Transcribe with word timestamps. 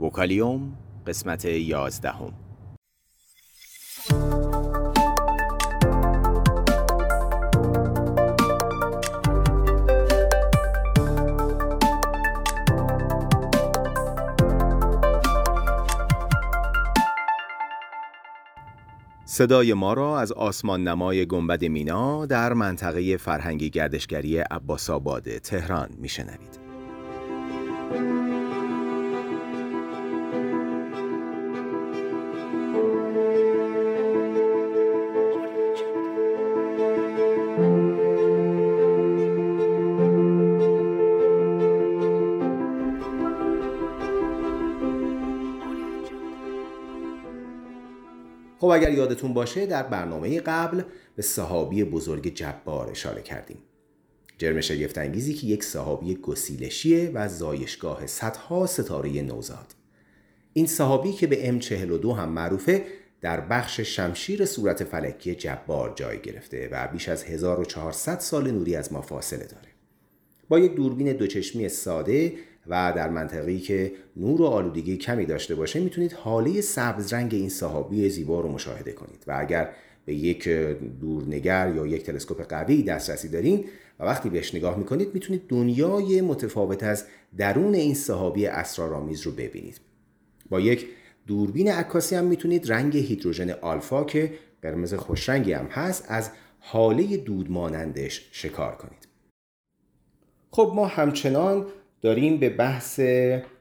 وکالیوم 0.00 0.72
قسمت 1.06 1.44
یازدهم 1.44 2.32
صدای 19.24 19.74
ما 19.74 19.92
را 19.92 20.20
از 20.20 20.32
آسمان 20.32 20.88
نمای 20.88 21.26
گنبد 21.26 21.64
مینا 21.64 22.26
در 22.26 22.52
منطقه 22.52 23.16
فرهنگی 23.16 23.70
گردشگری 23.70 24.38
عباس 24.38 24.90
آباد 24.90 25.38
تهران 25.38 25.88
میشنوید. 25.98 26.60
خب 48.60 48.66
اگر 48.66 48.92
یادتون 48.92 49.34
باشه 49.34 49.66
در 49.66 49.82
برنامه 49.82 50.40
قبل 50.40 50.82
به 51.16 51.22
صحابی 51.22 51.84
بزرگ 51.84 52.34
جبار 52.34 52.90
اشاره 52.90 53.22
کردیم. 53.22 53.58
جرم 54.38 54.60
شگفتانگیزی 54.60 55.34
که 55.34 55.46
یک 55.46 55.64
صحابی 55.64 56.14
گسیلشیه 56.14 57.10
و 57.14 57.28
زایشگاه 57.28 58.06
صدها 58.06 58.66
ستاره 58.66 59.22
نوزاد. 59.22 59.74
این 60.52 60.66
صحابی 60.66 61.12
که 61.12 61.26
به 61.26 61.60
M42 61.60 62.06
هم 62.06 62.28
معروفه 62.28 62.84
در 63.20 63.40
بخش 63.40 63.80
شمشیر 63.80 64.44
صورت 64.44 64.84
فلکی 64.84 65.34
جبار 65.34 65.92
جای 65.96 66.20
گرفته 66.20 66.68
و 66.72 66.88
بیش 66.92 67.08
از 67.08 67.24
1400 67.24 68.18
سال 68.18 68.50
نوری 68.50 68.76
از 68.76 68.92
ما 68.92 69.02
فاصله 69.02 69.44
داره. 69.44 69.69
با 70.50 70.58
یک 70.58 70.74
دوربین 70.74 71.12
دوچشمی 71.12 71.68
ساده 71.68 72.32
و 72.66 72.92
در 72.96 73.10
منطقه‌ای 73.10 73.58
که 73.58 73.92
نور 74.16 74.42
و 74.42 74.44
آلودگی 74.44 74.96
کمی 74.96 75.26
داشته 75.26 75.54
باشه 75.54 75.80
می‌تونید 75.80 76.12
حاله 76.12 76.60
سبز 76.60 77.12
رنگ 77.12 77.34
این 77.34 77.48
صحابی 77.48 78.08
زیبا 78.08 78.40
رو 78.40 78.48
مشاهده 78.48 78.92
کنید. 78.92 79.24
و 79.26 79.36
اگر 79.38 79.70
به 80.04 80.14
یک 80.14 80.48
دورنگر 81.00 81.72
یا 81.76 81.86
یک 81.86 82.02
تلسکوپ 82.02 82.42
قوی 82.48 82.82
دسترسی 82.82 83.28
دارین 83.28 83.64
و 84.00 84.04
وقتی 84.04 84.30
بهش 84.30 84.54
نگاه 84.54 84.78
می‌کنید 84.78 85.14
می‌تونید 85.14 85.42
دنیای 85.48 86.20
متفاوت 86.20 86.82
از 86.82 87.04
درون 87.36 87.74
این 87.74 87.94
صحابی 87.94 88.46
اسرارآمیز 88.46 89.22
رو 89.22 89.32
ببینید. 89.32 89.80
با 90.48 90.60
یک 90.60 90.86
دوربین 91.26 91.70
عکاسی 91.70 92.14
هم 92.14 92.24
می‌تونید 92.24 92.72
رنگ 92.72 92.96
هیدروژن 92.96 93.50
آلفا 93.50 94.04
که 94.04 94.32
قرمز 94.62 94.94
خوشرنگی 94.94 95.52
هم 95.52 95.66
هست 95.66 96.04
از 96.08 96.30
حاله 96.58 97.16
دود 97.16 97.50
مانندش 97.50 98.28
شکار 98.32 98.74
کنید. 98.74 99.09
خب 100.50 100.72
ما 100.74 100.86
همچنان 100.86 101.66
داریم 102.02 102.36
به 102.36 102.50
بحث 102.50 103.00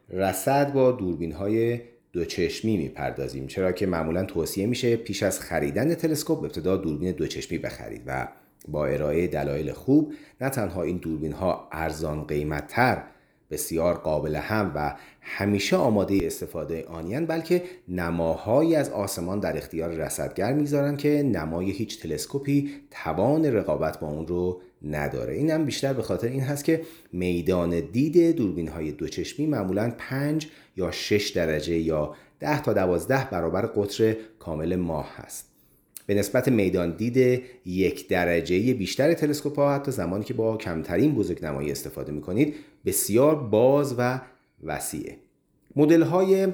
رصد 0.10 0.74
با 0.74 0.92
دوربین 0.92 1.32
های 1.32 1.80
دوچشمی 2.14 2.78
می‌پردازیم 2.78 3.48
چرا 3.48 3.72
که 3.72 3.86
معمولا 3.86 4.26
توصیه 4.26 4.66
میشه 4.66 4.96
پیش 4.96 5.24
از 5.24 5.40
خریدن 5.40 5.96
تلسکوپ 5.96 6.44
ابتدا 6.44 6.78
دوربین 6.78 7.12
دوچشمی 7.12 7.58
بخرید 7.58 8.02
و 8.08 8.28
با 8.68 8.86
ارائه 8.86 9.28
دلایل 9.28 9.72
خوب 9.72 10.14
نه 10.42 10.50
تنها 10.50 10.84
این 10.84 10.98
دوربین 10.98 11.32
ها 11.32 11.70
ارزان 11.72 12.24
قیمتتر 12.24 13.04
بسیار 13.52 13.94
قابل 13.94 14.36
هم 14.36 14.72
و 14.76 14.96
همیشه 15.22 15.76
آماده 15.76 16.20
استفاده 16.24 16.86
آنیان 16.86 17.26
بلکه 17.26 17.64
نماهایی 17.88 18.76
از 18.76 18.90
آسمان 18.90 19.40
در 19.40 19.58
اختیار 19.58 19.90
رصدگر 19.90 20.54
می‌گذارن 20.54 20.98
که 20.98 21.24
نمای 21.24 21.72
هیچ 21.72 22.02
تلسکوپی 22.02 22.72
توان 22.92 23.46
رقابت 23.46 24.00
با 24.00 24.08
اون 24.08 24.28
رو 24.28 24.62
نداره. 24.82 25.34
این 25.34 25.52
هم 25.52 25.66
بیشتر 25.66 25.94
به 25.94 26.02
خاطر 26.02 26.28
این 26.28 26.42
هست 26.42 26.66
که 26.66 26.82
میدان 27.14 27.80
دید 27.80 28.36
دوربین 28.36 28.68
های 28.68 28.92
دوچشمی 28.92 29.46
معمولا 29.46 29.94
5 29.98 30.48
یا 30.78 30.92
6 30.92 31.30
درجه 31.30 31.78
یا 31.78 32.16
10 32.40 32.62
تا 32.62 32.74
12 32.74 33.30
برابر 33.32 33.62
قطر 33.62 34.16
کامل 34.40 34.76
ماه 34.76 35.10
هست. 35.16 35.49
به 36.10 36.16
نسبت 36.16 36.48
میدان 36.48 36.96
دید 36.96 37.44
یک 37.66 38.08
درجه 38.08 38.74
بیشتر 38.74 39.14
تلسکوپ 39.14 39.56
ها 39.56 39.76
حتی 39.76 39.92
زمانی 39.92 40.24
که 40.24 40.34
با 40.34 40.58
کمترین 40.58 41.16
بزرگ 41.16 41.46
نمایی 41.46 41.72
استفاده 41.72 42.12
می 42.12 42.22
کنید 42.22 42.56
بسیار 42.86 43.36
باز 43.36 43.96
و 43.98 44.22
وسیعه. 44.64 45.18
مدل 45.76 46.02
های 46.02 46.48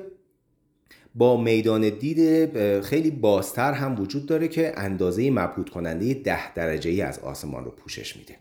با 1.15 1.41
میدان 1.41 1.89
دید 1.89 2.81
خیلی 2.81 3.11
بازتر 3.11 3.73
هم 3.73 4.01
وجود 4.01 4.25
داره 4.25 4.47
که 4.47 4.73
اندازه 4.77 5.31
مبهوت 5.31 5.69
کننده 5.69 6.13
ده 6.13 6.53
درجه 6.53 6.89
ای 6.89 7.01
از 7.01 7.19
آسمان 7.19 7.65
رو 7.65 7.71
پوشش 7.71 8.17
میده. 8.17 8.35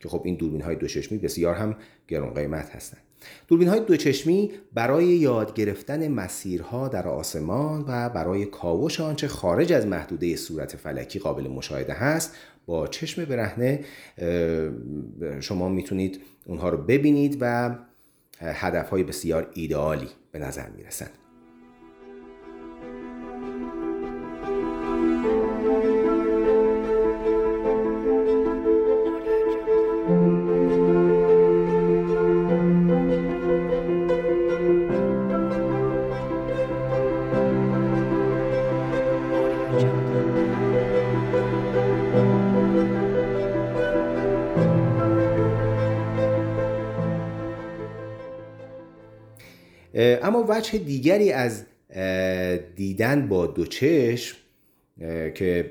که 0.00 0.08
خب 0.08 0.22
این 0.24 0.34
دوربین 0.34 0.60
های 0.60 0.76
دوچشمی 0.76 1.18
بسیار 1.18 1.54
هم 1.54 1.76
گران 2.08 2.34
قیمت 2.34 2.70
هستند 2.70 3.07
دوربین 3.48 3.68
های 3.68 3.80
دوچشمی 3.80 4.50
برای 4.74 5.04
یاد 5.04 5.54
گرفتن 5.54 6.08
مسیرها 6.08 6.88
در 6.88 7.08
آسمان 7.08 7.84
و 7.88 8.08
برای 8.08 8.46
کاوش 8.46 9.00
آنچه 9.00 9.28
خارج 9.28 9.72
از 9.72 9.86
محدوده 9.86 10.36
صورت 10.36 10.76
فلکی 10.76 11.18
قابل 11.18 11.48
مشاهده 11.48 11.92
هست 11.92 12.36
با 12.66 12.86
چشم 12.86 13.24
برهنه 13.24 13.84
شما 15.40 15.68
می‌تونید 15.68 16.20
اونها 16.46 16.68
رو 16.68 16.78
ببینید 16.78 17.36
و 17.40 17.74
هدف 18.40 18.90
های 18.90 19.02
بسیار 19.02 19.50
ایدئالی 19.54 20.08
به 20.32 20.38
نظر 20.38 20.68
می‌رسند. 20.68 21.10
اما 49.98 50.46
وجه 50.48 50.78
دیگری 50.78 51.32
از 51.32 51.64
دیدن 52.76 53.28
با 53.28 53.46
دو 53.46 53.66
چشم 53.66 54.36
که 55.34 55.70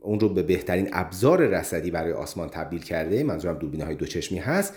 اون 0.00 0.20
رو 0.20 0.28
به 0.28 0.42
بهترین 0.42 0.88
ابزار 0.92 1.46
رصدی 1.46 1.90
برای 1.90 2.12
آسمان 2.12 2.48
تبدیل 2.48 2.82
کرده 2.82 3.22
منظورم 3.22 3.58
دوربین 3.58 3.80
های 3.80 3.94
دو 3.94 4.06
چشمی 4.06 4.38
هست 4.38 4.74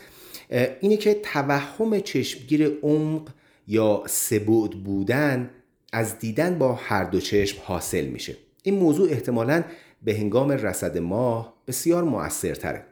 اینه 0.81 0.97
که 0.97 1.13
توهم 1.13 1.99
چشمگیر 1.99 2.77
عمق 2.81 3.29
یا 3.67 4.03
سبود 4.07 4.83
بودن 4.83 5.49
از 5.93 6.19
دیدن 6.19 6.57
با 6.57 6.73
هر 6.73 7.03
دو 7.03 7.19
چشم 7.19 7.57
حاصل 7.63 8.05
میشه. 8.05 8.35
این 8.63 8.75
موضوع 8.75 9.11
احتمالا 9.11 9.63
به 10.03 10.13
هنگام 10.15 10.51
رصد 10.51 10.97
ماه 10.97 11.53
بسیار 11.67 12.03
مؤثرتره. 12.03 12.85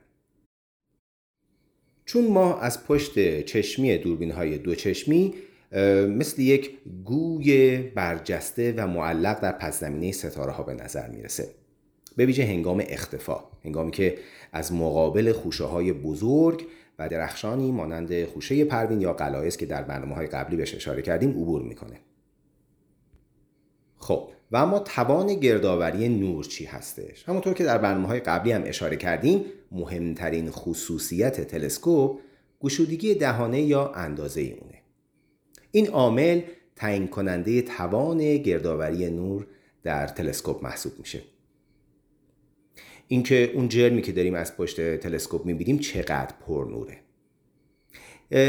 چون 2.05 2.27
ما 2.27 2.59
از 2.59 2.85
پشت 2.85 3.41
چشمی 3.41 3.97
دوربین 3.97 4.31
های 4.31 4.57
دو 4.57 4.75
چشمی 4.75 5.33
مثل 6.07 6.41
یک 6.41 6.77
گوی 7.05 7.77
برجسته 7.77 8.73
و 8.77 8.87
معلق 8.87 9.39
در 9.39 9.51
پس 9.51 9.79
زمینه 9.79 10.11
ستاره 10.11 10.51
ها 10.51 10.63
به 10.63 10.73
نظر 10.73 11.09
می‌رسه. 11.09 11.47
به 12.15 12.25
ویژه 12.25 12.45
هنگام 12.45 12.83
اختفا 12.87 13.43
هنگامی 13.65 13.91
که 13.91 14.17
از 14.53 14.73
مقابل 14.73 15.31
خوشه 15.31 15.63
های 15.63 15.93
بزرگ 15.93 16.67
و 16.99 17.09
درخشانی 17.09 17.71
مانند 17.71 18.25
خوشه 18.25 18.65
پروین 18.65 19.01
یا 19.01 19.13
قلایس 19.13 19.57
که 19.57 19.65
در 19.65 19.83
برنامه 19.83 20.15
های 20.15 20.27
قبلی 20.27 20.55
بهش 20.55 20.75
اشاره 20.75 21.01
کردیم 21.01 21.29
عبور 21.29 21.61
می‌کنه. 21.61 21.99
خب 23.97 24.29
و 24.51 24.57
اما 24.57 24.79
توان 24.79 25.33
گردآوری 25.33 26.09
نور 26.09 26.43
چی 26.43 26.65
هستش؟ 26.65 27.29
همونطور 27.29 27.53
که 27.53 27.63
در 27.63 27.77
برنامه 27.77 28.07
های 28.07 28.19
قبلی 28.19 28.51
هم 28.51 28.63
اشاره 28.65 28.95
کردیم 28.95 29.45
مهمترین 29.71 30.51
خصوصیت 30.51 31.41
تلسکوپ 31.41 32.19
گشودگی 32.61 33.15
دهانه 33.15 33.61
یا 33.61 33.91
اندازه 33.91 34.41
اونه. 34.41 34.76
این 35.77 35.87
عامل 35.87 36.41
تعیین 36.75 37.07
کننده 37.07 37.61
توان 37.61 38.37
گردآوری 38.37 39.09
نور 39.09 39.47
در 39.83 40.07
تلسکوپ 40.07 40.63
محسوب 40.63 40.93
میشه. 40.99 41.21
اینکه 43.07 43.51
اون 43.55 43.69
جرمی 43.69 44.01
که 44.01 44.11
داریم 44.11 44.33
از 44.33 44.57
پشت 44.57 44.97
تلسکوپ 44.97 45.45
می‌بینیم 45.45 45.79
چقدر 45.79 46.33
پر 46.47 46.67
نوره. 46.69 46.97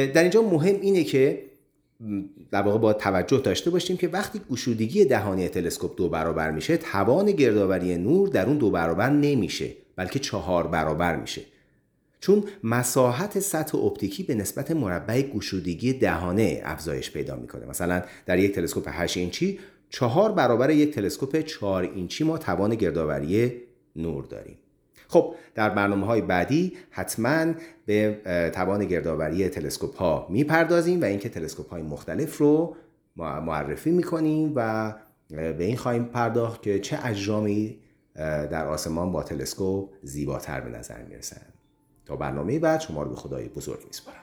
در 0.07 0.23
اینجا 0.23 0.43
مهم 0.43 0.81
اینه 0.81 1.05
که 1.05 1.45
در 2.51 2.63
واقع 2.63 2.79
با 2.79 2.93
توجه 2.93 3.39
داشته 3.39 3.71
باشیم 3.71 3.97
که 3.97 4.09
وقتی 4.09 4.41
گشودگی 4.51 5.05
دهانی 5.05 5.49
تلسکوپ 5.49 5.97
دو 5.97 6.09
برابر 6.09 6.51
میشه 6.51 6.77
توان 6.77 7.33
گردآوری 7.33 7.97
نور 7.97 8.29
در 8.29 8.47
اون 8.47 8.59
دو 8.59 8.71
برابر 8.71 9.11
نمیشه 9.11 9.71
بلکه 9.97 10.19
چهار 10.19 10.67
برابر 10.67 11.17
میشه. 11.17 11.43
چون 12.21 12.45
مساحت 12.65 13.39
سطح 13.39 13.79
اپتیکی 13.79 14.23
به 14.23 14.35
نسبت 14.35 14.71
مربع 14.71 15.23
گشودگی 15.23 15.93
دهانه 15.93 16.61
افزایش 16.65 17.11
پیدا 17.11 17.37
می‌کنه. 17.37 17.67
مثلا 17.67 18.03
در 18.27 18.39
یک 18.39 18.55
تلسکوپ 18.55 18.89
8 18.93 19.17
اینچی 19.17 19.59
چهار 19.91 20.33
برابر 20.33 20.71
یک 20.71 20.95
تلسکوپ 20.95 21.41
4 21.41 21.83
اینچی 21.83 22.25
ما 22.25 22.39
توان 22.39 22.75
گردآوری 22.75 23.53
نور 23.97 24.25
داریم. 24.25 24.59
خب 25.09 25.35
در 25.55 25.71
برنامه 25.71 26.07
های 26.07 26.21
بعدی 26.21 26.73
حتما 26.91 27.55
به 27.87 28.21
توان 28.55 28.85
گردآوری 28.85 29.49
تلسکوپ 29.49 29.97
ها 29.97 30.27
می‌پردازیم 30.31 31.01
و 31.03 31.05
اینکه 31.05 31.29
تلسکوپ 31.29 31.71
های 31.71 31.83
مختلف 31.83 32.39
رو 32.39 32.77
معرفی 33.17 33.91
می‌کنیم 33.91 34.53
و 34.55 34.95
به 35.31 35.65
این 35.65 35.77
خواهیم 35.77 36.05
پرداخت 36.05 36.63
که 36.63 36.79
چه 36.79 36.99
اجرامی 37.05 37.79
در 38.15 38.67
آسمان 38.67 39.13
با 39.13 39.23
تلسکوپ 39.23 39.91
زیباتر 40.03 40.61
به 40.61 40.79
نظر 40.79 41.03
می‌رسند. 41.03 41.55
تا 42.09 42.17
برنامه 42.17 42.59
بعد 42.59 42.81
شما 42.81 43.03
رو 43.03 43.11
به 43.11 43.17
خدای 43.17 43.49
بزرگ 43.49 43.81
میسپارم. 43.87 44.23